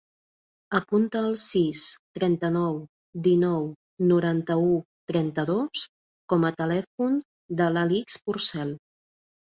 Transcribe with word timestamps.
Apunta 0.77 1.19
el 1.27 1.35
sis, 1.41 1.83
trenta-nou, 2.19 2.79
dinou, 3.29 3.69
noranta-u, 4.15 4.73
trenta-dos 5.15 5.87
com 6.35 6.53
a 6.53 6.55
telèfon 6.67 7.25
de 7.63 7.73
l'Alix 7.77 8.23
Porcel. 8.27 8.79